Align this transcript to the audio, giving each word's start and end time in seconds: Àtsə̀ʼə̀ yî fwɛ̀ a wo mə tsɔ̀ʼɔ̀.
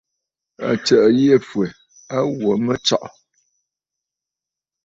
Àtsə̀ʼə̀ 0.69 1.09
yî 1.19 1.35
fwɛ̀ 1.47 1.67
a 2.15 2.17
wo 2.39 2.51
mə 2.65 2.73
tsɔ̀ʼɔ̀. 2.85 3.11